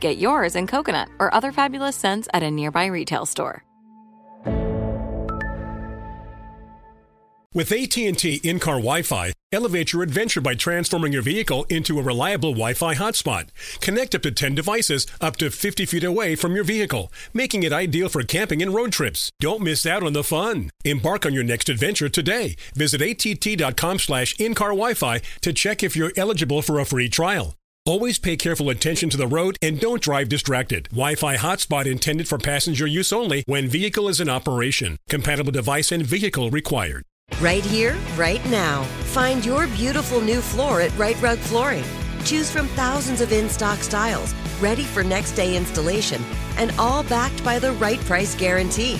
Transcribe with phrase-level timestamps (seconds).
[0.00, 3.64] Get yours in coconut or other fabulous scents at a nearby retail store.
[7.54, 12.94] With AT&T in-car Wi-Fi, elevate your adventure by transforming your vehicle into a reliable Wi-Fi
[12.94, 13.48] hotspot.
[13.80, 17.72] Connect up to 10 devices up to 50 feet away from your vehicle, making it
[17.72, 19.32] ideal for camping and road trips.
[19.40, 20.70] Don't miss out on the fun.
[20.84, 22.54] Embark on your next adventure today.
[22.74, 27.57] Visit att.com slash in-car Wi-Fi to check if you're eligible for a free trial.
[27.88, 30.90] Always pay careful attention to the road and don't drive distracted.
[30.90, 34.98] Wi-Fi hotspot intended for passenger use only when vehicle is in operation.
[35.08, 37.02] Compatible device and vehicle required.
[37.40, 38.82] Right here, right now.
[39.14, 41.84] Find your beautiful new floor at Rite Rug Flooring.
[42.26, 46.22] Choose from thousands of in stock styles, ready for next day installation,
[46.58, 48.98] and all backed by the right price guarantee.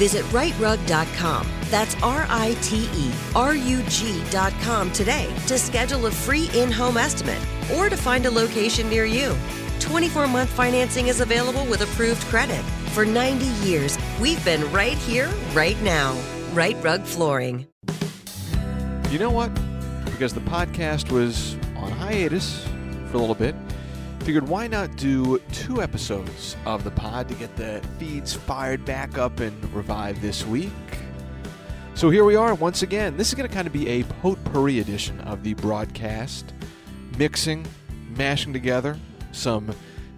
[0.00, 1.46] Visit riterug.com.
[1.64, 6.96] That's R I T E R U G.com today to schedule a free in home
[6.96, 7.38] estimate
[7.76, 9.36] or to find a location near you.
[9.78, 12.62] 24 month financing is available with approved credit.
[12.94, 16.18] For 90 years, we've been right here, right now.
[16.54, 17.66] Rite Rug Flooring.
[19.10, 19.52] You know what?
[20.06, 22.64] Because the podcast was on hiatus
[23.10, 23.54] for a little bit,
[24.20, 29.18] figured why not do two episodes of the pod to get the feeds fired back
[29.18, 30.70] up and revived this week.
[31.94, 33.16] So here we are once again.
[33.16, 36.54] This is going to kind of be a potpourri edition of the broadcast,
[37.18, 37.66] mixing,
[38.16, 38.98] mashing together
[39.32, 39.74] some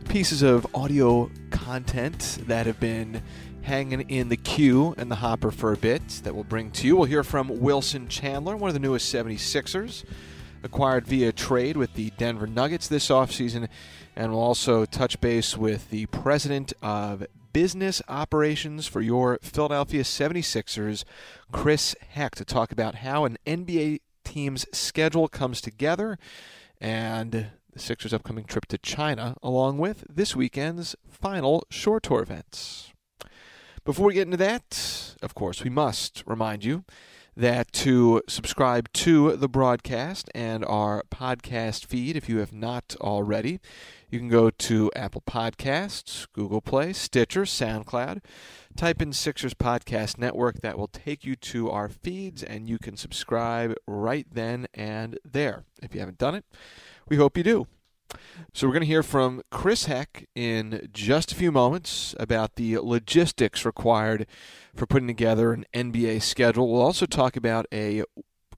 [0.09, 3.23] pieces of audio content that have been
[3.63, 6.97] hanging in the queue and the hopper for a bit that we'll bring to you.
[6.97, 10.05] We'll hear from Wilson Chandler, one of the newest 76ers,
[10.63, 13.69] acquired via trade with the Denver Nuggets this offseason.
[14.15, 21.05] And we'll also touch base with the president of business operations for your Philadelphia 76ers,
[21.51, 26.19] Chris Heck, to talk about how an NBA team's schedule comes together
[26.81, 32.93] and the Sixers' upcoming trip to China, along with this weekend's final shore tour events.
[33.85, 36.85] Before we get into that, of course, we must remind you
[37.37, 43.61] that to subscribe to the broadcast and our podcast feed, if you have not already,
[44.11, 48.23] you can go to Apple Podcasts, Google Play, Stitcher, SoundCloud.
[48.77, 50.61] Type in Sixers Podcast Network.
[50.61, 55.65] That will take you to our feeds, and you can subscribe right then and there.
[55.83, 56.45] If you haven't done it,
[57.09, 57.67] we hope you do.
[58.53, 62.79] So we're going to hear from Chris Heck in just a few moments about the
[62.79, 64.27] logistics required
[64.75, 66.71] for putting together an NBA schedule.
[66.71, 68.03] We'll also talk about a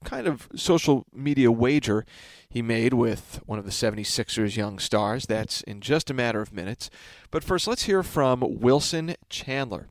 [0.03, 2.05] kind of social media wager
[2.47, 5.25] he made with one of the 76ers young stars.
[5.25, 6.89] That's in just a matter of minutes.
[7.31, 9.89] But first, let's hear from Wilson Chandler.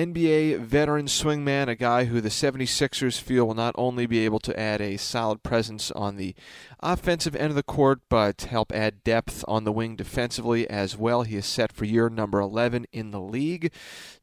[0.00, 4.58] NBA veteran swingman, a guy who the 76ers feel will not only be able to
[4.58, 6.34] add a solid presence on the
[6.80, 11.24] offensive end of the court, but help add depth on the wing defensively as well.
[11.24, 13.74] He is set for year number 11 in the league.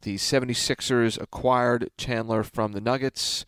[0.01, 3.45] The 76ers acquired Chandler from the Nuggets.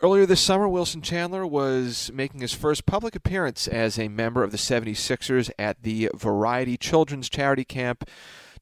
[0.00, 4.52] Earlier this summer, Wilson Chandler was making his first public appearance as a member of
[4.52, 8.08] the 76ers at the Variety Children's Charity Camp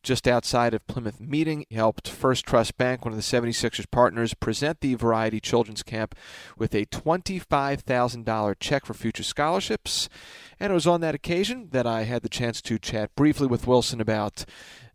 [0.04, 1.64] just outside of Plymouth Meeting.
[1.68, 6.14] He helped First Trust Bank, one of the 76ers partners, present the Variety Children's Camp
[6.56, 10.08] with a $25,000 check for future scholarships.
[10.60, 13.66] And it was on that occasion that I had the chance to chat briefly with
[13.66, 14.44] Wilson about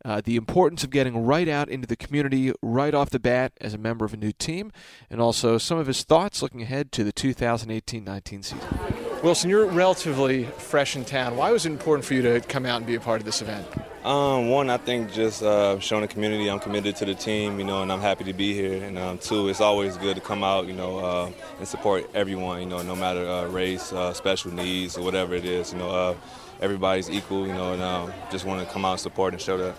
[0.06, 3.74] uh, the importance of getting right out into the community right off the bat as
[3.74, 4.72] a member of a new team,
[5.10, 8.99] and also some of his thoughts looking ahead to the 2018 19 season.
[9.22, 11.36] Wilson, you're relatively fresh in town.
[11.36, 13.42] Why was it important for you to come out and be a part of this
[13.42, 13.68] event?
[14.06, 17.66] Um, one, I think just uh, showing the community I'm committed to the team, you
[17.66, 18.82] know, and I'm happy to be here.
[18.82, 22.62] And um, two, it's always good to come out, you know, uh, and support everyone,
[22.62, 25.74] you know, no matter uh, race, uh, special needs, or whatever it is.
[25.74, 26.16] You know, uh,
[26.62, 29.58] everybody's equal, you know, and um, just want to come out and support and show
[29.58, 29.76] that.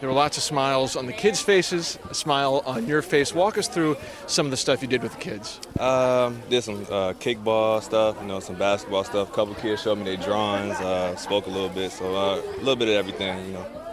[0.00, 3.34] There were lots of smiles on the kids' faces, a smile on your face.
[3.34, 3.96] Walk us through
[4.26, 5.58] some of the stuff you did with the kids.
[5.80, 9.30] Um, did some uh, kickball stuff, you know, some basketball stuff.
[9.30, 12.58] A couple kids showed me their drawings, uh, spoke a little bit, so uh, a
[12.58, 13.85] little bit of everything, you know.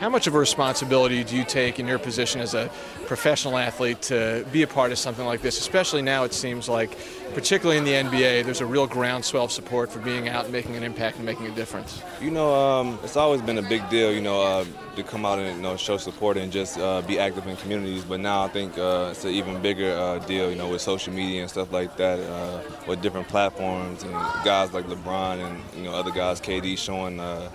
[0.00, 2.70] How much of a responsibility do you take in your position as a
[3.04, 5.60] professional athlete to be a part of something like this?
[5.60, 6.96] Especially now, it seems like,
[7.34, 10.74] particularly in the NBA, there's a real groundswell of support for being out and making
[10.74, 12.00] an impact and making a difference.
[12.18, 14.64] You know, um, it's always been a big deal, you know, uh,
[14.96, 18.02] to come out and you know, show support and just uh, be active in communities.
[18.02, 21.12] But now I think uh, it's an even bigger uh, deal, you know, with social
[21.12, 24.12] media and stuff like that, uh, with different platforms and
[24.44, 27.50] guys like LeBron and you know other guys, KD, showing uh,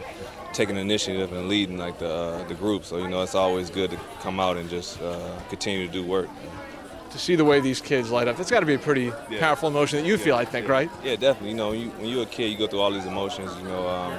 [0.55, 2.85] taking initiative and leading like the uh, the group.
[2.85, 5.19] So you know, it's always good to come out and just uh,
[5.49, 6.29] continue to do work.
[7.11, 9.39] To see the way these kids light up, it's got to be a pretty Yeah.
[9.39, 10.89] powerful emotion that you feel, I think, right?
[11.03, 11.51] Yeah, definitely.
[11.51, 13.51] You know, you, when you're a kid, you go through all these emotions.
[13.57, 14.13] You know, um,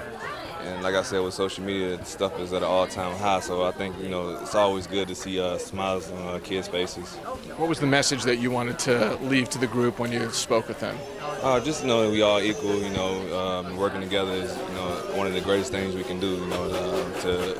[0.66, 3.40] and like I said, with social media, stuff is at an all-time high.
[3.40, 6.68] So I think you know it's always good to see uh, smiles on uh, kids'
[6.68, 7.14] faces.
[7.56, 10.68] What was the message that you wanted to leave to the group when you spoke
[10.68, 10.96] with them?
[11.42, 12.76] Uh, just know that we all equal.
[12.76, 16.18] You know, um, working together is you know one of the greatest things we can
[16.18, 16.30] do.
[16.34, 17.58] You know, uh, to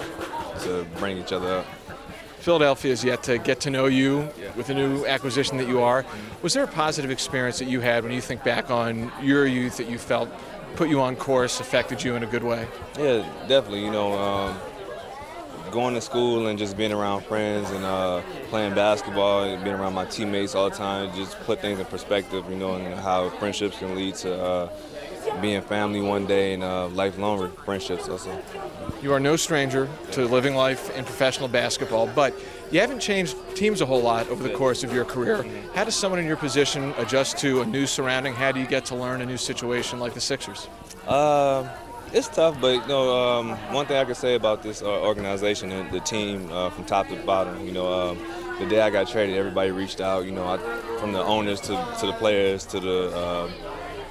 [0.65, 1.67] to bring each other up.
[2.39, 6.05] Philadelphia is yet to get to know you with the new acquisition that you are.
[6.43, 9.79] Was there a positive experience that you had when you think back on your youth
[9.79, 10.29] that you felt
[10.77, 12.69] put you on course, affected you in a good way?
[12.99, 13.85] Yeah, definitely.
[13.85, 14.57] You know, um,
[15.71, 19.95] going to school and just being around friends and uh, playing basketball and being around
[19.95, 22.45] my teammates all the time just put things in perspective.
[22.51, 24.69] You know, and how friendships can lead to uh,
[25.41, 28.39] being family one day and uh, lifelong friendships also.
[29.03, 32.35] You are no stranger to living life in professional basketball, but
[32.71, 35.45] you haven't changed teams a whole lot over the course of your career.
[35.75, 38.35] How does someone in your position adjust to a new surrounding?
[38.35, 40.69] How do you get to learn a new situation like the Sixers?
[41.07, 41.69] Uh,
[42.13, 45.71] it's tough, but you know, um, one thing I can say about this uh, organization
[45.73, 48.19] and the team uh, from top to bottom, you know, um,
[48.59, 50.25] the day I got traded, everybody reached out.
[50.25, 50.57] You know, I,
[50.99, 53.51] from the owners to, to the players to the uh,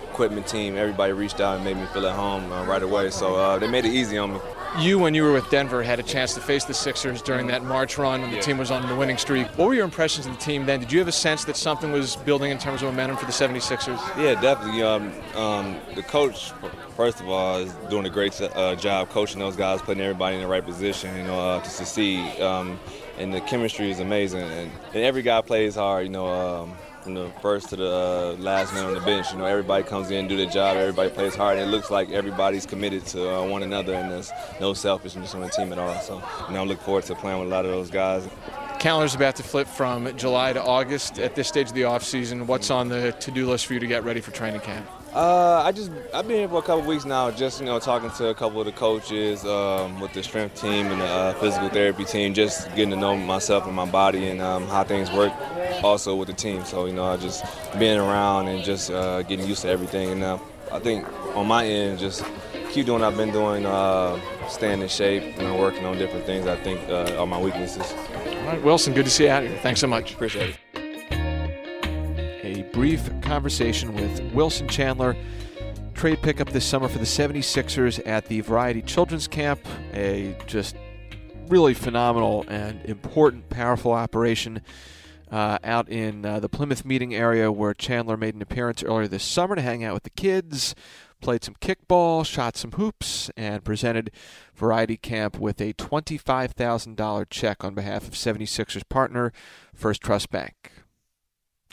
[0.09, 3.09] equipment team, everybody reached out and made me feel at home uh, right away.
[3.09, 4.39] So uh, they made it easy on me.
[4.79, 7.63] You, when you were with Denver, had a chance to face the Sixers during that
[7.63, 8.41] March run when the Yeah.
[8.41, 9.47] team was on the winning streak.
[9.57, 10.81] What were your impressions of the team then?
[10.81, 13.31] Did you have a sense that something was building in terms of momentum for the
[13.31, 13.99] 76ers?
[14.17, 14.83] Yeah, definitely.
[14.83, 16.51] Um, um, the coach,
[16.97, 20.41] first of all, is doing a great uh, job coaching those guys, putting everybody in
[20.41, 22.41] the right position, you know, uh, to succeed.
[22.41, 22.77] Um,
[23.17, 24.41] and the chemistry is amazing.
[24.41, 26.73] And, and every guy plays hard, you know, um,
[27.05, 29.31] from the first to the uh, last man on the bench.
[29.31, 32.09] You know, everybody comes in, do their job, everybody plays hard, and it looks like
[32.09, 35.93] everybody's committed to uh, one another, and there's no selfishness on the team at all.
[35.99, 36.15] So,
[36.47, 38.27] you know, I look forward to playing with a lot of those guys.
[38.79, 41.19] Calendar's about to flip from July to August.
[41.19, 44.03] At this stage of the offseason, what's on the to-do list for you to get
[44.03, 44.89] ready for training camp?
[45.15, 48.11] Uh, I just I've been here for a couple weeks now, just you know talking
[48.11, 51.69] to a couple of the coaches um, with the strength team and the uh, physical
[51.69, 55.31] therapy team, just getting to know myself and my body and um, how things work.
[55.81, 57.45] Also with the team, so you know I just
[57.79, 60.09] being around and just uh, getting used to everything.
[60.09, 60.37] And uh,
[60.69, 62.25] I think on my end, just
[62.71, 64.19] keep doing what I've been doing, uh,
[64.49, 66.45] staying in shape, you know, working on different things.
[66.45, 67.93] I think uh, are my weaknesses.
[67.93, 69.57] All right, Wilson, good to see you out here.
[69.59, 70.13] Thanks so much.
[70.13, 70.64] Appreciate it.
[72.75, 75.15] Brief conversation with Wilson Chandler.
[75.93, 79.61] Trade pickup this summer for the 76ers at the Variety Children's Camp.
[79.93, 80.75] A just
[81.47, 84.61] really phenomenal and important, powerful operation
[85.31, 89.23] uh, out in uh, the Plymouth meeting area where Chandler made an appearance earlier this
[89.23, 90.75] summer to hang out with the kids,
[91.21, 94.11] played some kickball, shot some hoops, and presented
[94.53, 99.31] Variety Camp with a $25,000 check on behalf of 76ers partner
[99.73, 100.73] First Trust Bank.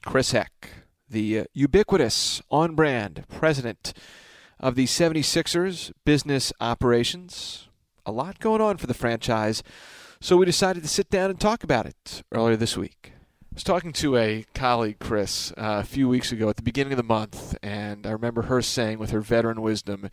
[0.04, 0.81] Chris Heck,
[1.12, 3.92] the uh, ubiquitous, on brand president
[4.58, 7.68] of the 76ers business operations.
[8.04, 9.62] A lot going on for the franchise,
[10.20, 13.12] so we decided to sit down and talk about it earlier this week.
[13.14, 16.94] I was talking to a colleague, Chris, uh, a few weeks ago at the beginning
[16.94, 20.08] of the month, and I remember her saying, with her veteran wisdom,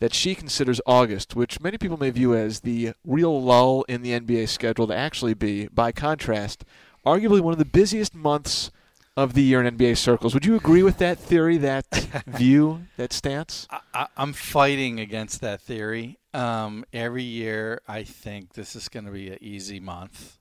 [0.00, 4.18] that she considers August, which many people may view as the real lull in the
[4.18, 6.64] NBA schedule, to actually be, by contrast,
[7.06, 8.72] arguably one of the busiest months
[9.20, 10.32] of the year in NBA circles.
[10.34, 11.86] Would you agree with that theory, that
[12.26, 13.68] view, that stance?
[13.94, 16.18] I- I'm fighting against that theory.
[16.32, 20.38] Um, every year, I think this is going to be an easy month,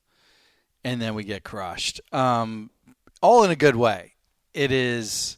[0.84, 2.00] and then we get crushed.
[2.14, 2.70] Um,
[3.22, 4.14] all in a good way.
[4.54, 5.38] It is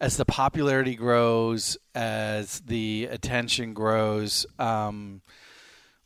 [0.00, 4.44] as the popularity grows, as the attention grows.
[4.58, 5.22] Um,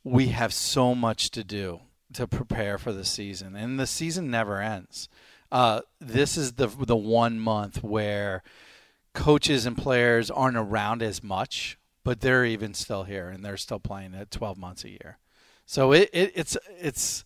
[0.04, 1.80] we have so much to do
[2.12, 5.08] to prepare for the season, and the season never ends.
[5.50, 8.42] Uh, this is the the one month where
[9.14, 13.80] coaches and players aren't around as much, but they're even still here and they're still
[13.80, 15.18] playing at 12 months a year.
[15.66, 17.24] So it, it it's it's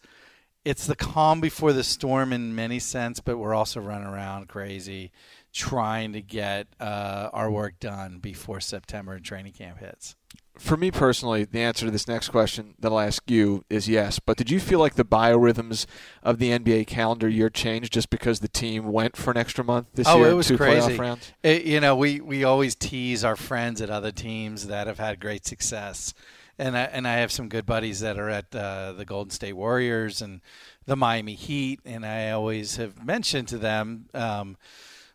[0.64, 5.12] it's the calm before the storm in many sense, but we're also running around crazy
[5.52, 10.16] trying to get uh, our work done before September and training camp hits.
[10.58, 14.18] For me personally, the answer to this next question that I'll ask you is yes.
[14.18, 15.86] But did you feel like the biorhythms
[16.22, 19.88] of the NBA calendar year changed just because the team went for an extra month
[19.94, 20.30] this oh, year?
[20.30, 20.92] it was two crazy.
[20.92, 21.32] playoff rounds?
[21.42, 25.20] It, you know, we, we always tease our friends at other teams that have had
[25.20, 26.14] great success.
[26.56, 29.54] And I, and I have some good buddies that are at uh, the Golden State
[29.54, 30.40] Warriors and
[30.86, 31.80] the Miami Heat.
[31.84, 34.56] And I always have mentioned to them um,–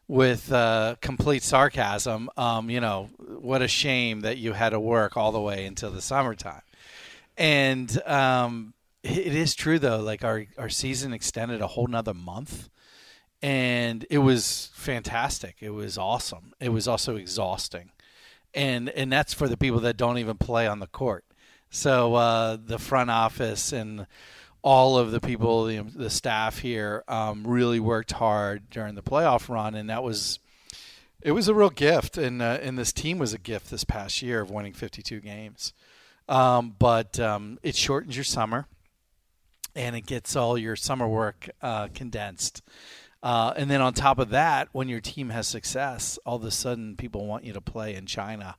[0.09, 5.15] with uh, complete sarcasm, um, you know, what a shame that you had to work
[5.15, 6.63] all the way until the summertime.
[7.37, 8.73] And um,
[9.03, 12.69] it is true though, like our our season extended a whole nother month,
[13.41, 15.57] and it was fantastic.
[15.61, 16.53] It was awesome.
[16.59, 17.91] It was also exhausting,
[18.53, 21.23] and and that's for the people that don't even play on the court.
[21.69, 24.07] So uh, the front office and
[24.61, 29.49] all of the people, the, the staff here, um, really worked hard during the playoff
[29.49, 30.39] run, and that was
[31.21, 32.17] it was a real gift.
[32.17, 35.73] And uh, and this team was a gift this past year of winning 52 games.
[36.27, 38.67] Um, but um, it shortens your summer,
[39.75, 42.61] and it gets all your summer work uh, condensed.
[43.21, 46.51] Uh, and then on top of that, when your team has success, all of a
[46.51, 48.55] sudden people want you to play in China,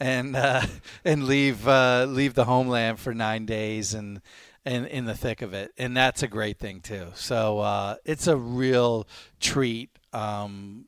[0.00, 0.62] and uh,
[1.04, 4.20] and leave uh, leave the homeland for nine days and
[4.64, 7.08] in in the thick of it, and that's a great thing too.
[7.14, 9.06] So uh, it's a real
[9.40, 10.86] treat um,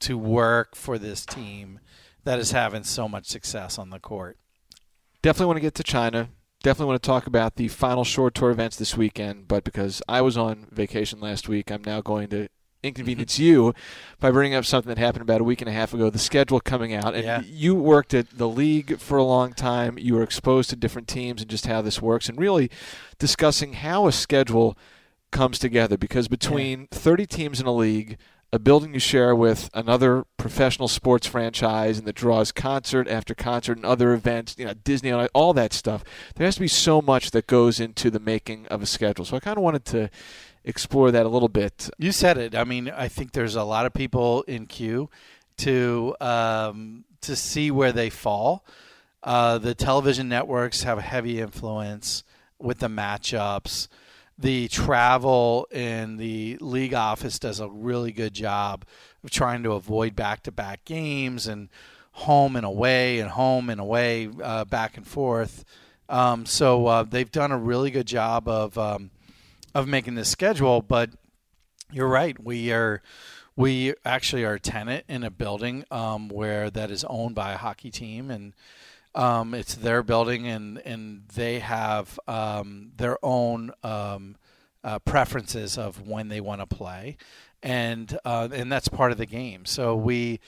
[0.00, 1.80] to work for this team
[2.24, 4.38] that is having so much success on the court.
[5.22, 6.28] Definitely want to get to China.
[6.62, 10.20] Definitely want to talk about the final shore tour events this weekend, but because I
[10.20, 12.48] was on vacation last week, I'm now going to
[12.86, 13.74] inconvenience you
[14.20, 16.60] by bringing up something that happened about a week and a half ago the schedule
[16.60, 17.14] coming out.
[17.14, 17.42] And Yeah.
[17.44, 19.98] you worked at the league for a long time.
[19.98, 22.70] You were exposed to different teams and just how this works and really
[23.18, 24.76] discussing how a schedule
[25.32, 28.16] comes together because between 30 teams in a league
[28.52, 33.76] a building you share with another professional sports franchise and that draws concert after concert
[33.76, 36.04] and other events, you know, Disney, all that stuff.
[36.36, 39.24] There has to be so much that goes into the making of a schedule.
[39.24, 40.10] So I kind of wanted to
[40.64, 41.90] explore that a little bit.
[41.98, 42.54] You said it.
[42.54, 45.10] I mean, I think there's a lot of people in queue
[45.58, 48.64] to um, to see where they fall.
[49.22, 52.22] Uh, the television networks have a heavy influence
[52.58, 53.88] with the matchups.
[54.38, 58.84] The travel and the league office does a really good job
[59.24, 61.70] of trying to avoid back-to-back games and
[62.12, 65.64] home and away and home and away uh, back and forth.
[66.10, 69.10] Um, so uh, they've done a really good job of um,
[69.74, 70.82] of making this schedule.
[70.82, 71.10] But
[71.90, 72.38] you're right.
[72.38, 73.02] We are
[73.56, 77.56] we actually are a tenant in a building um, where that is owned by a
[77.56, 78.52] hockey team and.
[79.16, 84.36] Um, it's their building, and, and they have um, their own um,
[84.84, 87.16] uh, preferences of when they want to play,
[87.62, 89.64] and uh, and that's part of the game.
[89.64, 90.38] So we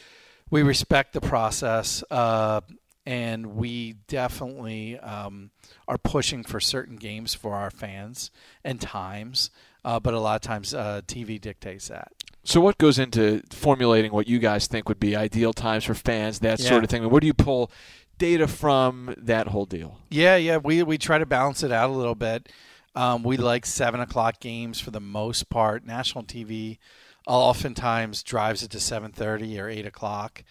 [0.51, 2.61] we respect the process, uh,
[3.07, 5.51] and we definitely um,
[5.89, 8.31] are pushing for certain games for our fans
[8.63, 9.51] and times.
[9.85, 12.13] Uh, but a lot of times, uh, TV dictates that.
[12.45, 16.41] So what goes into formulating what you guys think would be ideal times for fans,
[16.41, 16.69] that Yeah.
[16.69, 17.09] sort of thing?
[17.09, 17.71] Where do you pull
[18.19, 19.99] data from that whole deal?
[20.11, 22.49] Yeah, yeah, we we try to balance it out a little bit.
[22.95, 25.87] Um, we like seven o'clock games for the most part.
[25.87, 26.79] National TV
[27.27, 30.43] oftentimes drives it to seven thirty or eight o'clock,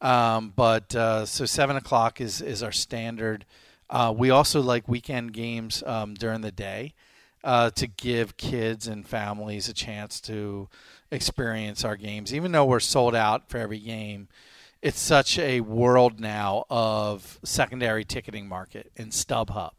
[0.00, 3.44] um, but uh, so seven o'clock is is our standard.
[3.88, 6.94] Uh, we also like weekend games um, during the day
[7.42, 10.68] uh, to give kids and families a chance to
[11.10, 14.28] experience our games, even though we're sold out for every game
[14.82, 19.72] it's such a world now of secondary ticketing market in StubHub,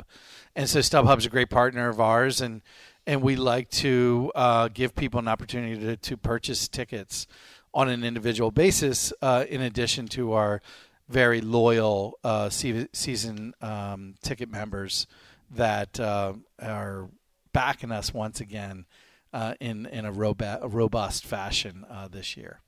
[0.55, 2.62] and so StubHub's a great partner of ours, and
[3.08, 7.25] and we like to uh, give people an opportunity to, to purchase tickets
[7.74, 10.62] on an individual basis, uh, in addition to our
[11.10, 15.08] very loyal uh, season um, ticket members
[15.50, 17.10] that uh, are
[17.53, 18.86] backing us once again
[19.34, 22.62] uh, in in a, a robust fashion uh, this year.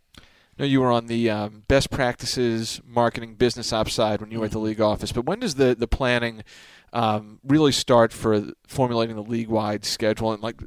[0.57, 4.45] No, you were on the um, best practices marketing business ops side when you were
[4.45, 5.11] at the league office.
[5.11, 6.43] But when does the the planning
[6.91, 10.31] um, really start for formulating the league wide schedule?
[10.31, 10.61] And like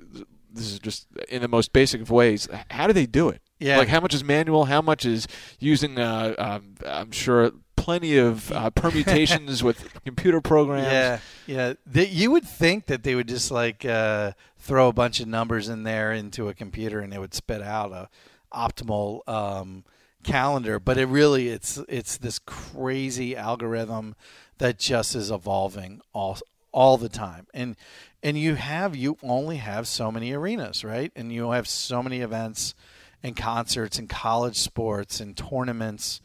[0.53, 2.49] this is just in the most basic of ways.
[2.71, 3.43] How do they do it?
[3.59, 3.79] Yeah.
[3.79, 4.65] Like how much is manual?
[4.65, 5.29] How much is
[5.61, 5.99] using?
[5.99, 10.87] Uh, um, I'm sure plenty of uh, permutations with computer programs.
[10.87, 11.75] Yeah, yeah.
[11.87, 15.69] They, you would think that they would just like uh, throw a bunch of numbers
[15.69, 18.09] in there into a computer and it would spit out a
[18.53, 19.85] optimal um,
[20.23, 24.15] calendar, but it really it's it's this crazy algorithm
[24.59, 26.39] that just is evolving all
[26.73, 27.47] all the time.
[27.55, 27.77] And
[28.23, 31.13] and you have you only have so many arenas, right?
[31.17, 32.75] And you have so many events
[33.23, 36.21] and concerts and college sports and tournaments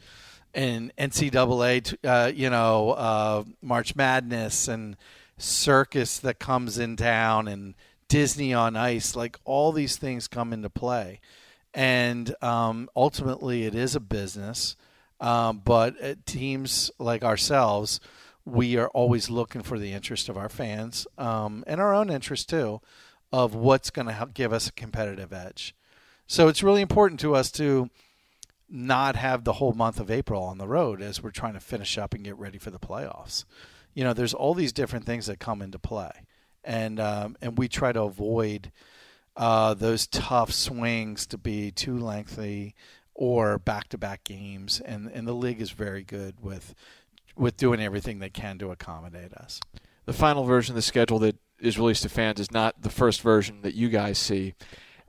[0.53, 4.97] and NCAA, uh, you know, uh, March Madness and
[5.37, 7.73] circus that comes in town and
[8.07, 11.21] Disney on Ice, like all these things come into play.
[11.73, 14.75] And um, ultimately, it is a business.
[15.19, 17.99] Um, but teams like ourselves,
[18.43, 22.49] we are always looking for the interest of our fans um, and our own interest
[22.49, 22.81] too,
[23.31, 25.75] of what's going to give us a competitive edge.
[26.25, 27.89] So it's really important to us to
[28.67, 31.97] not have the whole month of April on the road as we're trying to finish
[31.97, 33.43] up and get ready for the playoffs.
[33.93, 36.11] You know, there's all these different things that come into play,
[36.63, 38.71] and um, and we try to avoid
[39.35, 42.75] uh, those tough swings to be too lengthy
[43.13, 46.73] or back-to-back games, and and the league is very good with
[47.35, 49.59] with doing everything they can to accommodate us.
[50.05, 53.21] The final version of the schedule that is released to fans is not the first
[53.21, 54.55] version that you guys see.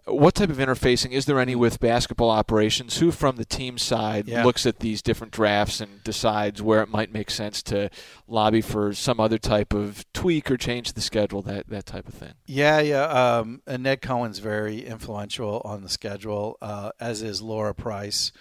[0.04, 2.98] What type of interfacing is there any with basketball operations?
[2.98, 4.44] Who from the team side yeah.
[4.44, 7.88] looks at these different drafts and decides where it might make sense to
[8.26, 12.14] lobby for some other type of tweak or change the schedule, that that type of
[12.14, 12.34] thing?
[12.46, 13.04] Yeah, yeah.
[13.04, 18.32] Um, and Ned Cohen's very influential on the schedule, uh, as is Lara Price,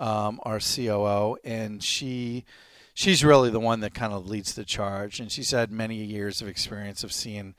[0.00, 2.44] um, our COO, and she
[2.92, 5.20] she's really the one that kind of leads the charge.
[5.20, 7.54] And she's had many years of experience of seeing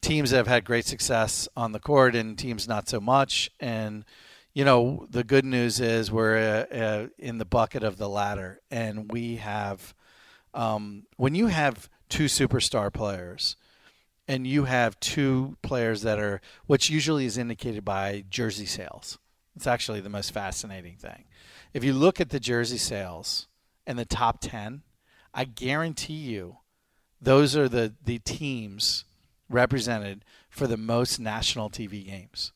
[0.00, 3.50] teams that have had great success on the court and teams not so much.
[3.60, 4.04] And
[4.54, 8.60] you know, the good news is we're uh, uh, in the bucket of the latter,
[8.70, 9.94] and we have.
[10.54, 13.56] Um, when you have two superstar players,
[14.28, 19.18] and you have two players that are, which usually is indicated by jersey sales.
[19.56, 21.24] It's actually the most fascinating thing.
[21.72, 23.48] If you look at the jersey sales
[23.86, 24.82] and the top 10,
[25.32, 26.58] I guarantee you
[27.20, 29.04] those are the, the teams
[29.48, 32.52] represented for the most national TV games.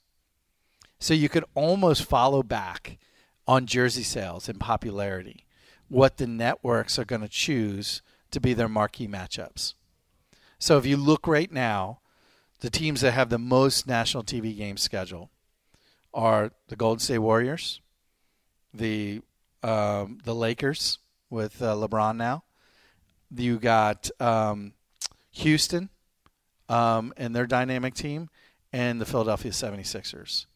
[0.98, 2.98] So you could almost follow back
[3.46, 5.46] on jersey sales and popularity
[5.88, 9.74] what the networks are going to choose to be their marquee matchups.
[10.58, 12.00] So if you look right now,
[12.60, 15.28] the teams that have the most national TV games scheduled
[16.14, 17.80] are the Golden State Warriors,
[18.72, 19.20] the
[19.62, 20.98] um, the Lakers
[21.30, 22.44] with uh, LeBron now.
[23.34, 24.74] You got um,
[25.32, 25.90] Houston
[26.68, 28.28] um, and their dynamic team,
[28.72, 30.46] and the Philadelphia 76ers.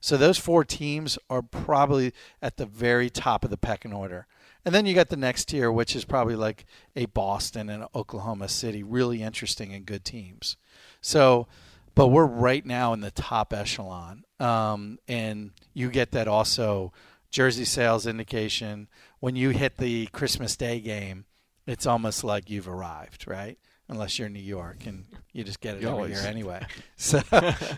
[0.00, 4.26] So those four teams are probably at the very top of the pecking order.
[4.64, 8.48] And then you got the next tier, which is probably like a Boston and Oklahoma
[8.48, 10.56] City, really interesting and good teams.
[11.00, 11.46] So,
[11.94, 14.24] but we're right now in the top echelon.
[14.40, 16.92] Um, and you get that also
[17.30, 18.88] jersey sales indication.
[19.20, 21.26] When you hit the Christmas Day game,
[21.66, 23.58] it's almost like you've arrived, right?
[23.92, 26.64] Unless you're in New York and you just get it every year anyway.
[26.96, 27.20] So,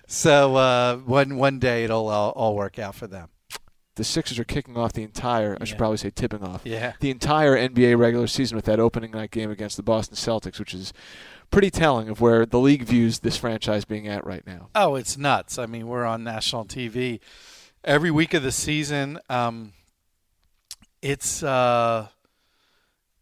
[0.07, 3.31] so uh, one one day it'll all, all, work out for them.
[3.96, 6.92] The Sixers are kicking off the entire, I should probably say tipping off, yeah.
[7.00, 10.74] the entire NBA regular season with that opening night game against the Boston Celtics, which
[10.74, 10.92] is
[11.50, 14.68] pretty telling of where the league views this franchise being at right now.
[14.74, 15.59] Oh, it's nuts.
[15.59, 17.20] I mean, we're on national TV
[17.83, 19.18] every week of the season.
[19.31, 19.72] Um,
[21.00, 21.42] it's.
[21.42, 22.09] Uh,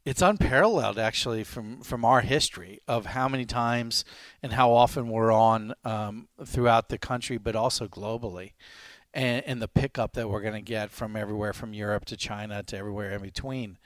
[0.05, 4.05] it's unparalleled actually from from our history of how many times
[4.43, 8.53] and how often we're on um, throughout the country, but also globally,
[9.15, 12.63] and, and the pickup that we're going to get from everywhere from Europe to China
[12.65, 13.79] to everywhere in between.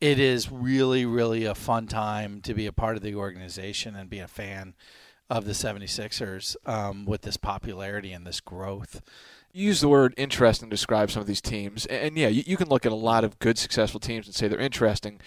[0.00, 4.10] It is really, really a fun time to be a part of the organization and
[4.10, 4.74] be a fan
[5.30, 9.00] of the 76ers um, with this popularity and this growth
[9.52, 11.84] you use the word interesting to describe some of these teams.
[11.86, 14.48] And, yeah, you, you, can look at a lot of good, successful teams and say
[14.48, 15.20] they're interesting.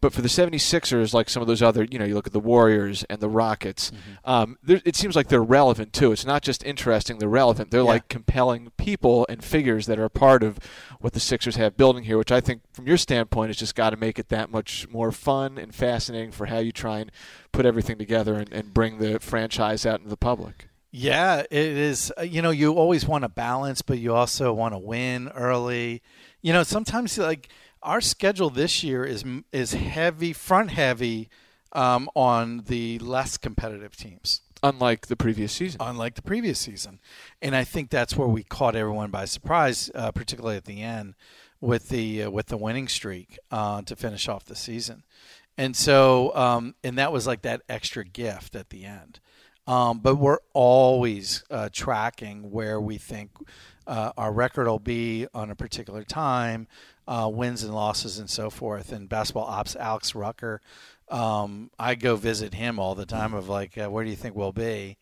[0.00, 2.40] But for the 76ers, like some of those other, you know, you look at the
[2.40, 4.30] Warriors and the Rockets, mm-hmm.
[4.30, 6.10] um, it seems like they're relevant too.
[6.10, 7.70] It's not just interesting, they're relevant.
[7.70, 7.86] They're yeah.
[7.86, 10.58] like compelling people and figures that are part of
[11.00, 13.90] what the Sixers have building here, which I think, from your standpoint, has just got
[13.90, 17.12] to make it that much more fun and fascinating for how you try and
[17.52, 20.69] put everything together and, and bring the franchise out into the public.
[20.90, 22.12] Yeah, it is.
[22.18, 26.02] Uh, you know, you always want to balance, but you also want to win early.
[26.42, 27.48] You know, sometimes like
[27.82, 31.28] our schedule this year is is heavy, front heavy,
[31.72, 34.42] um, on the less competitive teams.
[34.62, 35.80] Unlike the previous season.
[35.80, 37.00] Unlike the previous season,
[37.40, 41.14] and I think that's where we caught everyone by surprise, uh, particularly at the end
[41.60, 45.04] with the uh, with the winning streak uh, to finish off the season.
[45.56, 49.20] And so, um, and that was like that extra gift at the end.
[49.66, 53.30] Um, but we're always uh, tracking where we think
[53.86, 56.66] uh, our record will be on a particular time,
[57.06, 58.92] uh, wins and losses, and so forth.
[58.92, 60.60] And basketball ops, Alex Rucker,
[61.08, 63.34] um, I go visit him all the time.
[63.34, 64.96] Of like, uh, where do you think we'll be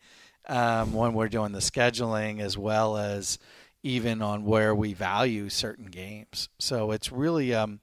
[0.47, 3.39] um, when we're doing the scheduling, as well as
[3.83, 6.49] even on where we value certain games.
[6.59, 7.79] So it's really um,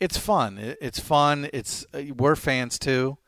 [0.00, 0.58] it's fun.
[0.80, 1.48] It's fun.
[1.52, 3.18] It's uh, we're fans too.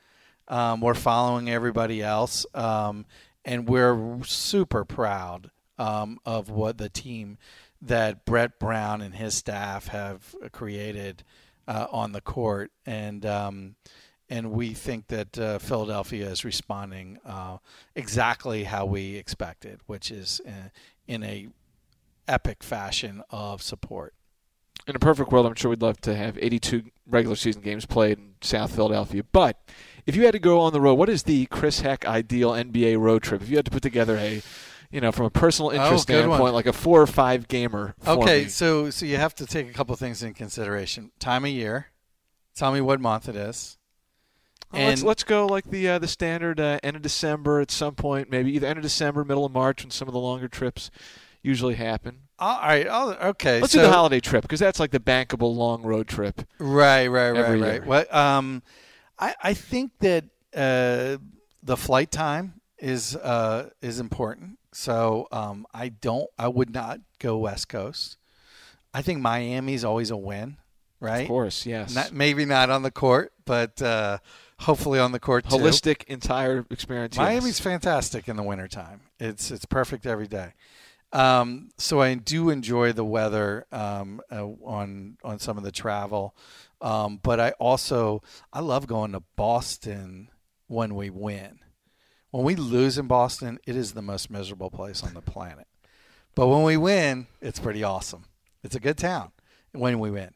[0.48, 3.06] Um, we're following everybody else, um,
[3.44, 7.38] and we're super proud um, of what the team
[7.80, 11.24] that Brett Brown and his staff have created
[11.66, 13.76] uh, on the court, and um,
[14.28, 17.58] and we think that uh, Philadelphia is responding uh,
[17.94, 20.68] exactly how we expected, which is in, uh,
[21.06, 21.48] in a
[22.28, 24.14] epic fashion of support.
[24.86, 28.18] In a perfect world, I'm sure we'd love to have 82 regular season games played
[28.18, 29.22] in South Philadelphia.
[29.30, 29.60] But
[30.06, 32.98] if you had to go on the road, what is the Chris Heck ideal NBA
[32.98, 33.42] road trip?
[33.42, 34.42] If you had to put together a
[34.90, 36.52] you know, from a personal oh, interest oh, standpoint, one.
[36.52, 37.94] like a four or five gamer.
[38.06, 41.10] Okay, so so you have to take a couple things in consideration.
[41.18, 41.86] Time of year.
[42.54, 43.78] Tell me what month it is.
[44.70, 47.94] Well, let's let's go like the uh, the standard uh, end of December at some
[47.94, 50.90] point, maybe either end of December, middle of March, when some of the longer trips
[51.42, 52.18] usually happen.
[52.38, 52.86] All right.
[52.86, 53.60] All, okay.
[53.60, 56.42] Let's so, do the holiday trip because that's like the bankable long road trip.
[56.58, 57.06] Right.
[57.08, 57.30] Right.
[57.30, 57.58] Right.
[57.58, 57.86] Right.
[57.86, 58.12] What?
[58.14, 58.62] Um,
[59.22, 61.18] I I think that uh,
[61.62, 64.58] the flight time is uh is important.
[64.72, 66.28] So um, I don't.
[66.38, 68.16] I would not go West Coast.
[68.94, 70.56] I think Miami's always a win,
[70.98, 71.22] right?
[71.22, 71.94] Of course, yes.
[71.94, 74.18] Not, maybe not on the court, but uh,
[74.60, 75.56] hopefully on the court too.
[75.56, 77.16] Holistic entire experience.
[77.16, 77.60] Miami's yes.
[77.60, 79.02] fantastic in the wintertime.
[79.20, 80.54] It's it's perfect every day.
[81.12, 86.34] Um, so I do enjoy the weather um, uh, on on some of the travel,
[86.82, 90.28] um, but I also I love going to Boston
[90.66, 91.60] when we win.
[92.30, 95.66] When we lose in Boston, it is the most miserable place on the planet.
[96.34, 98.24] But when we win, it's pretty awesome.
[98.64, 99.32] It's a good town
[99.72, 100.30] when we win.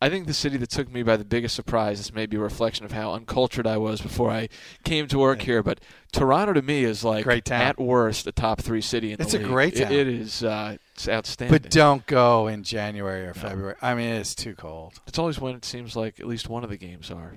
[0.00, 2.84] I think the city that took me by the biggest surprise is maybe a reflection
[2.84, 4.50] of how uncultured I was before I
[4.84, 5.46] came to work yeah.
[5.46, 5.62] here.
[5.62, 5.80] But
[6.12, 7.62] Toronto to me is like great town.
[7.62, 9.46] at worst a top three city in it's the league.
[9.46, 9.92] It's a great town.
[9.92, 10.44] it, it is.
[10.44, 11.58] Uh, it's outstanding.
[11.58, 13.76] But don't go in January or February.
[13.80, 15.00] I mean, it's too cold.
[15.06, 17.36] It's always when it seems like at least one of the games are.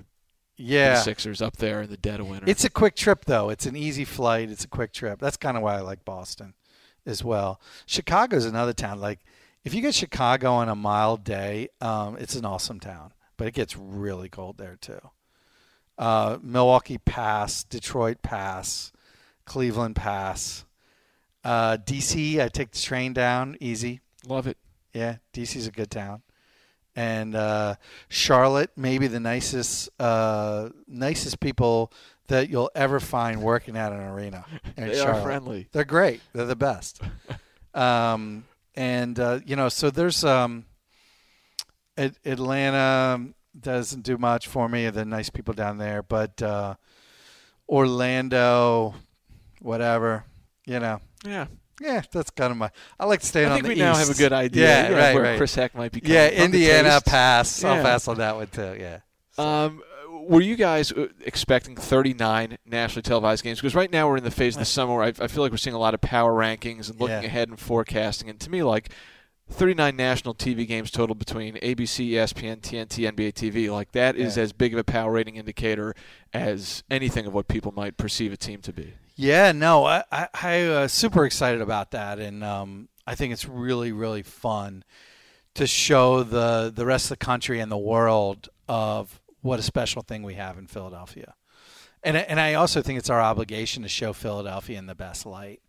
[0.58, 2.44] Yeah, the Sixers up there in the dead of winter.
[2.46, 3.48] It's a quick trip though.
[3.48, 4.50] It's an easy flight.
[4.50, 5.18] It's a quick trip.
[5.18, 6.52] That's kind of why I like Boston
[7.06, 7.58] as well.
[7.86, 9.00] Chicago's another town.
[9.00, 9.20] Like
[9.64, 13.12] if you get Chicago on a mild day, um, it's an awesome town.
[13.36, 15.00] But it gets really cold there too.
[15.96, 18.92] Uh, Milwaukee pass, Detroit pass,
[19.46, 20.64] Cleveland pass.
[21.42, 24.00] Uh, DC, I take the train down easy.
[24.26, 24.58] Love it.
[24.92, 26.22] Yeah, DC's a good town
[26.96, 27.76] and uh,
[28.08, 31.92] Charlotte, maybe the nicest uh, nicest people
[32.28, 34.44] that you'll ever find working at an arena.
[34.76, 35.18] they Charlotte.
[35.18, 35.68] are friendly.
[35.72, 36.20] They're great.
[36.32, 37.00] They're the best.
[37.74, 40.66] um, and uh, you know, so there's um,
[41.96, 43.26] Atlanta
[43.58, 44.88] doesn't do much for me.
[44.90, 46.74] The nice people down there, but uh,
[47.68, 48.94] Orlando,
[49.60, 50.24] whatever,
[50.66, 51.00] you know.
[51.24, 51.46] Yeah,
[51.80, 52.70] yeah, that's kind of my.
[52.98, 53.78] I like staying stay I on the east.
[53.78, 54.66] we now have a good idea.
[54.66, 55.36] Yeah, yeah right, where right.
[55.36, 56.00] Chris Heck might be.
[56.04, 57.62] Yeah, Indiana pass.
[57.62, 57.72] Yeah.
[57.72, 58.76] I'll pass on that one too.
[58.78, 59.00] Yeah.
[59.32, 59.42] So.
[59.42, 59.82] Um,
[60.20, 63.58] were you guys uh, expecting 39 nationally televised games?
[63.58, 65.50] Because right now we're in the phase of the summer where I, I feel like
[65.50, 67.28] we're seeing a lot of power rankings and looking yeah.
[67.28, 68.28] ahead and forecasting.
[68.28, 68.90] And to me, like
[69.50, 73.70] 39 national TV games total between ABC, ESPN, TNT, NBA TV.
[73.70, 74.44] Like that is yeah.
[74.44, 75.94] as big of a power rating indicator
[76.32, 78.94] as anything of what people might perceive a team to be.
[79.16, 83.46] Yeah, no, I I, I uh, super excited about that, and um, I think it's
[83.46, 84.82] really really fun
[85.54, 90.02] to show the the rest of the country and the world of what a special
[90.02, 91.34] thing we have in Philadelphia,
[92.02, 95.60] and and I also think it's our obligation to show Philadelphia in the best light,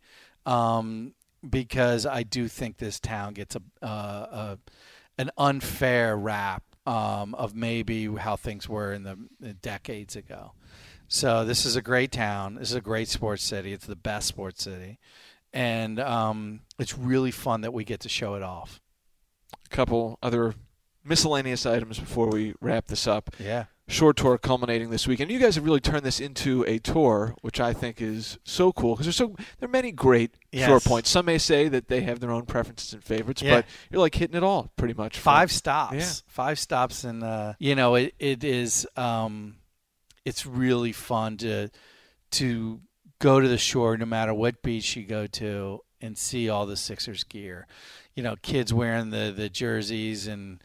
[0.46, 1.14] um,
[1.48, 4.58] because I do think this town gets a, a
[5.18, 10.54] an unfair rap um, of maybe how things were in the, the decades ago.
[11.08, 12.56] So this is a great town.
[12.56, 13.74] This is a great sports city.
[13.74, 15.00] It's the best sports city,
[15.54, 18.80] and um, it's really fun that we get to show it off.
[19.66, 20.56] A couple other
[21.04, 23.32] miscellaneous items before we wrap this up.
[23.40, 23.66] Yeah.
[23.88, 25.32] Shore tour culminating this weekend.
[25.32, 28.96] You guys have really turned this into a tour, which I think is so cool
[28.96, 30.68] because there's so there are many great yes.
[30.68, 31.10] short points.
[31.10, 33.56] Some may say that they have their own preferences and favorites, yeah.
[33.56, 35.20] but you're like hitting it all pretty much.
[35.20, 35.96] Five stops.
[35.96, 36.12] Yeah.
[36.28, 38.88] Five stops, and uh, you know it it is.
[38.96, 39.56] Um,
[40.24, 41.70] it's really fun to
[42.32, 42.80] to
[43.20, 46.78] go to the shore no matter what beach you go to and see all the
[46.78, 47.68] Sixers gear.
[48.16, 50.62] You know, kids wearing the the jerseys and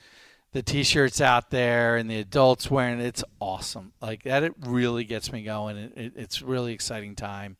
[0.57, 3.05] the t-shirts out there and the adults wearing it.
[3.05, 3.93] It's awesome.
[4.01, 5.77] Like that it really gets me going.
[5.77, 7.59] It, it, it's really exciting time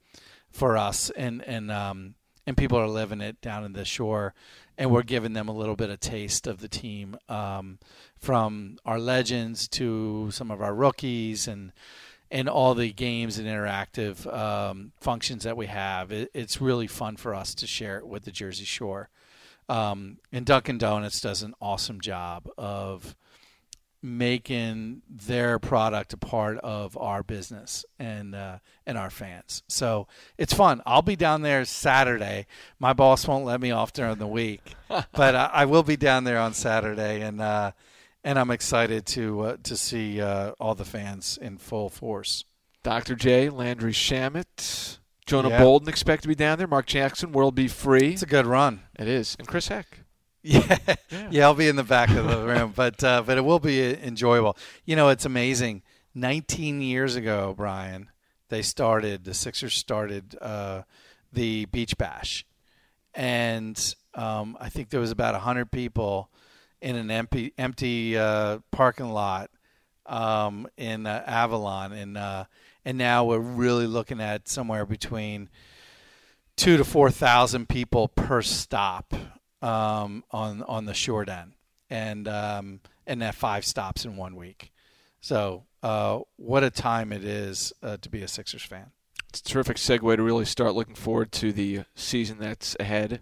[0.51, 2.15] for us and and um
[2.47, 4.33] and people are living it down in the shore
[4.79, 7.79] and we're giving them a little bit of taste of the team um,
[8.17, 11.73] from our legends to some of our rookies and
[12.31, 16.11] and all the games and interactive um, functions that we have.
[16.11, 19.11] It, it's really fun for us to share it with the Jersey Shore.
[19.69, 23.17] Um, and Dunkin' Donuts does an awesome job of
[24.03, 29.63] making their product a part of our business and uh, and our fans.
[29.69, 30.07] So
[30.39, 30.83] it's fun.
[30.87, 32.47] I'll be down there Saturday.
[32.79, 36.25] My boss won't let me off during the week, but I, I, will be down
[36.25, 37.73] there on Saturday, and uh,
[38.23, 42.45] and I'm excited to uh, to see uh, all the fans in full force.
[42.83, 43.17] Dr.
[43.17, 45.59] J, Landry Shamet, Jonah.
[45.59, 46.67] Bolden expect to be down there.
[46.67, 47.69] Mark Jackson, World B.
[47.69, 48.13] Free.
[48.13, 48.83] It's a good run.
[48.99, 50.01] It is, and Chris Heck.
[50.49, 50.79] Yeah.
[50.87, 53.59] yeah, yeah, I'll be in the back of the room, but uh, but it will
[53.59, 54.57] be enjoyable.
[54.85, 55.83] You know, it's amazing.
[56.15, 58.11] 19 years ago, Brian,
[58.49, 60.83] they started the Sixers started uh,
[61.33, 62.47] the Beach Bash,
[63.13, 66.31] and um, I think there was about 100 people
[66.81, 69.51] in an empty empty uh, parking lot
[70.07, 72.45] um, in uh, Avalon, and uh,
[72.87, 75.51] and now we're really looking at somewhere between
[76.57, 79.13] two to four thousand people per stop
[79.61, 81.55] um, on on the short end,
[81.91, 84.73] and um, and that five stops in one week.
[85.21, 88.93] So uh, what a time it is uh, to be a Sixers fan.
[89.31, 93.21] It's a terrific segue to really start looking forward to the season that's ahead.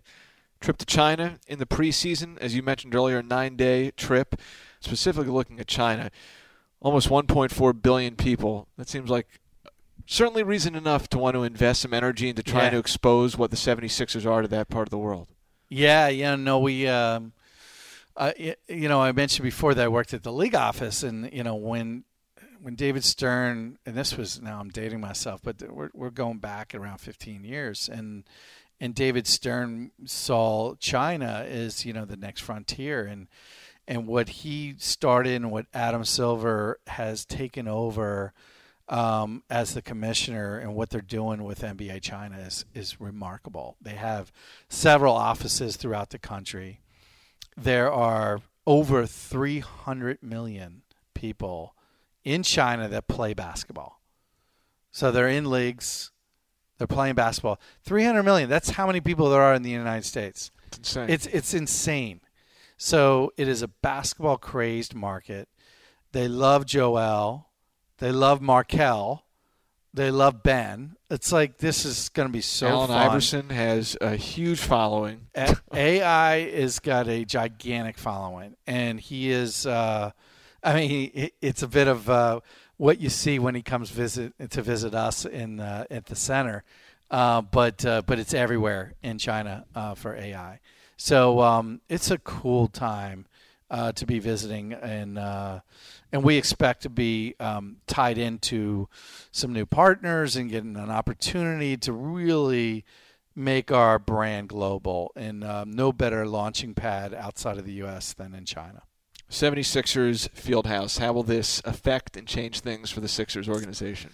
[0.61, 4.37] Trip to China in the preseason, as you mentioned earlier, nine day trip,
[4.81, 6.11] specifically looking at China.
[6.81, 8.69] Almost 1.4 billion people.
[8.77, 9.27] That seems like
[10.07, 12.71] certainly reason enough to want to invest some energy into trying yeah.
[12.71, 15.29] to expose what the 76ers are to that part of the world.
[15.69, 17.33] Yeah, yeah, no, we, um,
[18.17, 18.33] uh,
[18.69, 21.55] you know, I mentioned before that I worked at the league office, and you know,
[21.55, 22.05] when
[22.61, 26.75] when David Stern, and this was now I'm dating myself, but we're we're going back
[26.75, 28.25] around 15 years, and
[28.81, 33.27] and David Stern saw China as you know the next frontier, and
[33.89, 38.33] and what he started and what Adam Silver has taken over
[38.89, 43.77] um, as the commissioner and what they're doing with NBA China is, is remarkable.
[43.81, 44.31] They have
[44.69, 46.81] several offices throughout the country.
[47.57, 50.83] There are over 300 million
[51.15, 51.75] people
[52.25, 54.01] in China that play basketball.
[54.91, 56.11] So they're in leagues,
[56.79, 57.61] they're playing basketball.
[57.85, 60.51] 300 million, that's how many people there are in the United States.
[60.67, 61.11] It's insane.
[61.11, 62.21] It's, it's insane.
[62.77, 65.49] So it is a basketball crazed market.
[66.13, 67.49] They love Joel
[67.99, 69.25] they love Markelle.
[69.93, 70.97] They love Ben.
[71.09, 72.97] It's like this is going to be so Allen fun.
[72.99, 75.29] Iverson has a huge following.
[75.73, 79.67] AI has got a gigantic following, and he is.
[79.67, 80.11] Uh,
[80.65, 82.41] I mean, it's a bit of uh,
[82.77, 86.65] what you see when he comes visit to visit us in uh, at the center,
[87.11, 90.59] uh, but uh, but it's everywhere in China uh, for AI.
[90.97, 93.27] So um, it's a cool time
[93.95, 95.19] to be visiting and
[96.15, 98.89] and we expect to be um, tied into
[99.33, 102.85] some new partners and getting an opportunity to really
[103.35, 105.11] make our brand global.
[105.17, 108.13] And um, no better launching pad outside of the U.S.
[108.13, 108.83] than in China.
[109.29, 111.01] 76ers Fieldhouse.
[111.01, 114.13] How will this affect and change things for the Sixers organization?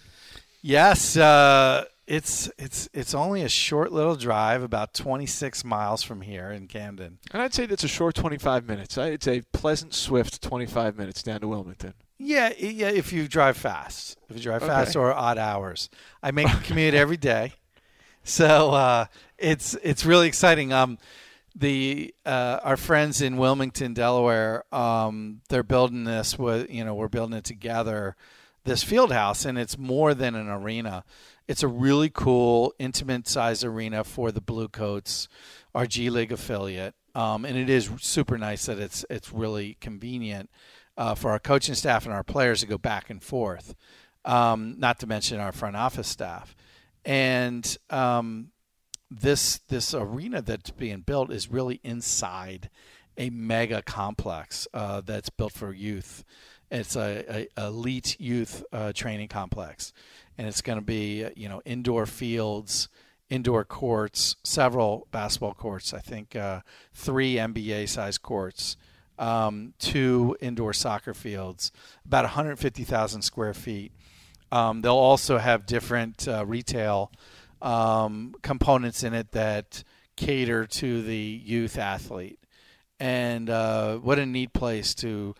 [0.63, 6.51] Yes, uh, it's it's it's only a short little drive, about 26 miles from here
[6.51, 7.19] in Camden.
[7.31, 8.97] And I'd say that's a short 25 minutes.
[8.97, 11.93] It's a pleasant, swift 25 minutes down to Wilmington.
[12.17, 12.89] Yeah, yeah.
[12.89, 14.69] If you drive fast, if you drive okay.
[14.69, 15.89] fast or odd hours,
[16.21, 17.53] I make a commute every day,
[18.25, 19.05] so uh,
[19.37, 20.73] it's it's really exciting.
[20.73, 20.97] Um,
[21.55, 27.07] the uh, our friends in Wilmington, Delaware, um, they're building this with you know we're
[27.07, 28.17] building it together,
[28.65, 31.05] this field house, and it's more than an arena.
[31.51, 35.27] It's a really cool, intimate size arena for the Blue Coats,
[35.75, 40.49] our G League affiliate, um, and it is super nice that it's it's really convenient
[40.95, 43.75] uh, for our coaching staff and our players to go back and forth.
[44.23, 46.55] Um, not to mention our front office staff,
[47.03, 48.51] and um,
[49.09, 52.69] this this arena that's being built is really inside
[53.17, 56.23] a mega complex uh, that's built for youth.
[56.71, 59.91] It's a, a elite youth uh, training complex,
[60.41, 62.89] and it's going to be you know indoor fields,
[63.29, 65.93] indoor courts, several basketball courts.
[65.93, 66.61] I think uh,
[66.95, 68.75] three NBA size courts,
[69.19, 71.71] um, two indoor soccer fields,
[72.03, 73.91] about 150,000 square feet.
[74.51, 77.11] Um, they'll also have different uh, retail
[77.61, 79.83] um, components in it that
[80.15, 82.39] cater to the youth athlete.
[82.99, 85.35] And uh, what a neat place to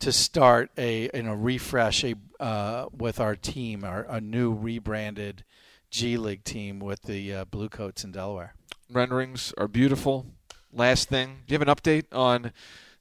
[0.00, 5.44] to start a you know refresh a uh, with our team, our a new rebranded
[5.90, 8.54] G League team with the uh, Blue Coats in Delaware.
[8.90, 10.26] Renderings are beautiful.
[10.72, 12.52] Last thing, do you have an update on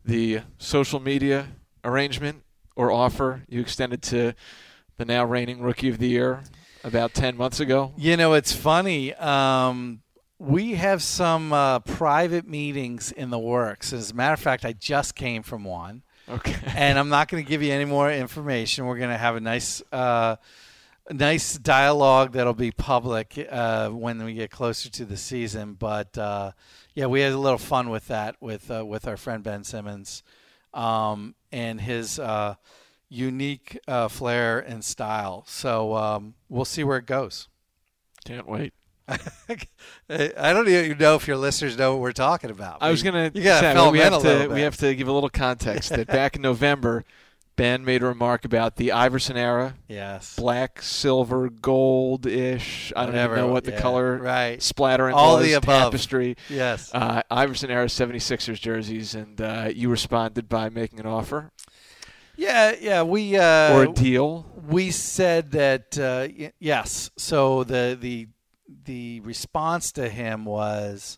[0.04, 1.50] the social media
[1.84, 2.44] arrangement
[2.76, 4.34] or offer you extended to
[4.98, 6.44] the now reigning Rookie of the Year
[6.84, 7.94] about ten months ago?
[7.98, 9.14] You know, it's funny.
[9.16, 10.02] Um,
[10.40, 13.92] we have some uh, private meetings in the works.
[13.92, 16.56] As a matter of fact, I just came from one Okay.
[16.76, 18.86] And I'm not going to give you any more information.
[18.86, 20.36] We're going to have a nice, uh,
[21.10, 25.74] nice dialogue that'll be public uh, when we get closer to the season.
[25.74, 26.52] But uh,
[26.94, 30.24] yeah, we had a little fun with that with uh, with our friend Ben Simmons
[30.74, 32.56] um, and his uh,
[33.10, 35.44] unique uh, flair and style.
[35.48, 37.48] So um, we'll see where it goes.
[38.26, 38.74] Can't wait.
[40.10, 42.80] I don't even know if your listeners know what we're talking about.
[42.82, 43.32] I was gonna.
[43.34, 44.48] You got say, to we have to.
[44.48, 45.90] We have to give a little context.
[45.92, 47.06] that back in November,
[47.56, 50.36] Ben made a remark about the Iverson era, yes.
[50.36, 52.92] black, silver, gold-ish.
[52.96, 54.62] I don't Whatever, even know what the yeah, color right.
[54.62, 55.46] splattering All was.
[55.46, 55.92] the above.
[55.92, 56.36] Tapestry.
[56.50, 56.92] Yes.
[56.94, 61.52] Uh, Iverson era 76ers jerseys, and uh, you responded by making an offer
[62.36, 63.04] Yeah, yeah.
[63.04, 64.46] We uh, or a deal.
[64.68, 67.10] we said that uh, y- yes.
[67.18, 68.28] So the the
[68.68, 71.18] the response to him was,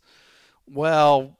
[0.67, 1.37] well,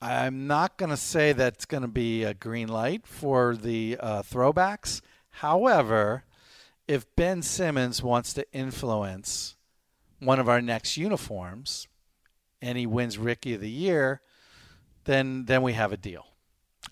[0.00, 4.22] I'm not going to say that's going to be a green light for the uh,
[4.22, 5.00] throwbacks.
[5.30, 6.24] However,
[6.88, 9.56] if Ben Simmons wants to influence
[10.18, 11.86] one of our next uniforms,
[12.60, 14.22] and he wins Rookie of the Year,
[15.04, 16.26] then then we have a deal.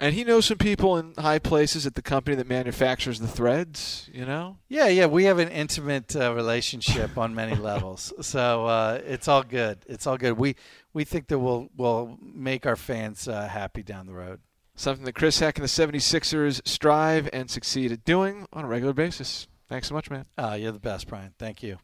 [0.00, 4.08] And he knows some people in high places at the company that manufactures the threads.
[4.12, 4.56] You know.
[4.68, 9.42] Yeah, yeah, we have an intimate uh, relationship on many levels, so uh, it's all
[9.42, 9.84] good.
[9.86, 10.38] It's all good.
[10.38, 10.56] We
[10.94, 14.40] we think that we'll we'll make our fans uh, happy down the road.
[14.74, 18.94] Something that Chris Heck and the 76ers strive and succeed at doing on a regular
[18.94, 19.46] basis.
[19.68, 20.24] Thanks so much, man.
[20.38, 21.34] Uh, you're the best, Brian.
[21.38, 21.76] Thank you.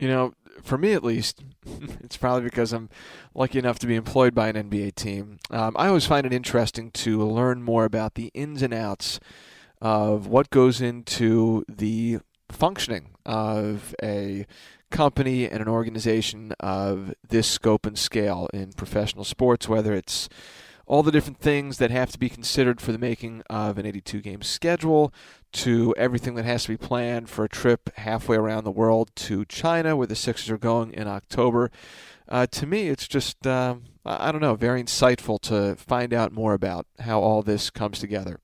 [0.00, 1.42] You know, for me at least,
[2.02, 2.88] it's probably because I'm
[3.34, 5.38] lucky enough to be employed by an NBA team.
[5.50, 9.20] Um, I always find it interesting to learn more about the ins and outs
[9.80, 14.46] of what goes into the functioning of a
[14.90, 20.28] company and an organization of this scope and scale in professional sports, whether it's
[20.86, 24.20] all the different things that have to be considered for the making of an 82
[24.20, 25.14] game schedule,
[25.52, 29.44] to everything that has to be planned for a trip halfway around the world to
[29.44, 31.70] China, where the Sixers are going in October.
[32.28, 33.82] Uh, to me, it's just, um,
[34.30, 38.38] don't know, very insightful to find out more about how all this comes together.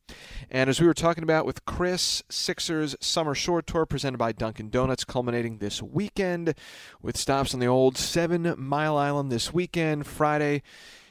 [0.50, 4.70] And as we were talking about with Chris, Sixers Summer Shore Tour presented by Dunkin'
[4.70, 6.54] Donuts, culminating this weekend
[7.00, 10.62] with stops on the old Seven Mile Island this weekend, Friday.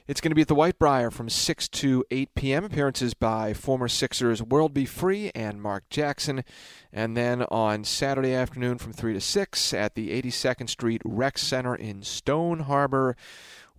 [0.08, 2.63] It's going to be at the White Whitebriar from 6 to 8 p.m.
[2.63, 4.86] Appearances by former Sixers World B.
[4.86, 6.44] Free and Mark Jackson.
[6.94, 11.74] And then on Saturday afternoon from 3 to 6 at the 82nd Street Rec Center
[11.74, 13.18] in Stone Harbor.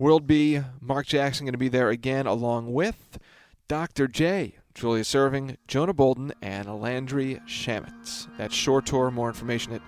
[0.01, 3.21] World Be, Mark Jackson going to be there again along with
[3.69, 4.09] Dr.
[4.09, 8.27] J, Julius Erving, Jonah Bolden, and Landry Shamet.
[8.37, 9.13] That's Shore Tour.
[9.13, 9.83] More information at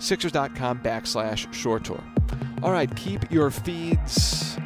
[0.00, 2.02] Sixers.com backslash Shore Tour.
[2.64, 4.58] All right, keep your feeds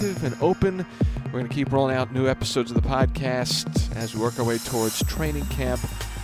[0.00, 0.86] active and open.
[1.26, 4.44] We're going to keep rolling out new episodes of the podcast as we work our
[4.44, 5.80] way towards training camp.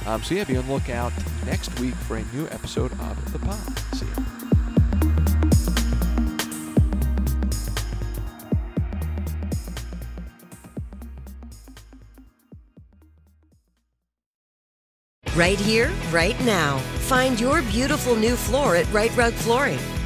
[0.06, 1.12] Um, so, yeah, be on the lookout
[1.44, 3.58] next week for a new episode of the pod.
[3.94, 4.12] See you.
[15.34, 16.78] Right here, right now.
[16.78, 19.78] Find your beautiful new floor at Rite Rug Flooring.